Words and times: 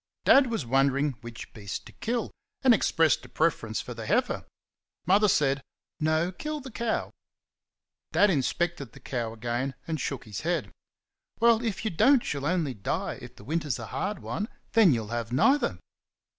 Dad 0.25 0.47
was 0.49 0.65
wondering 0.65 1.11
which 1.21 1.53
beast 1.53 1.85
to 1.85 1.91
kill, 1.91 2.31
and 2.63 2.73
expressed 2.73 3.23
a 3.23 3.29
preference 3.29 3.81
for 3.81 3.93
the 3.93 4.07
heifer. 4.07 4.45
Mother 5.05 5.27
said, 5.27 5.61
"No, 5.99 6.31
kill 6.31 6.59
the 6.59 6.71
cow." 6.71 7.11
Dad 8.11 8.31
inspected 8.31 8.93
the 8.93 8.99
cow 8.99 9.31
again, 9.31 9.75
and 9.85 10.01
shook 10.01 10.23
his 10.25 10.41
head. 10.41 10.71
"Well, 11.39 11.63
if 11.63 11.85
you 11.85 11.91
don't 11.91 12.23
she'll 12.23 12.47
only 12.47 12.73
die, 12.73 13.19
if 13.21 13.35
the 13.35 13.43
winter's 13.43 13.77
a 13.77 13.85
hard 13.93 14.23
one; 14.23 14.47
then 14.71 14.91
you'll 14.91 15.09
have 15.09 15.31
neither." 15.31 15.77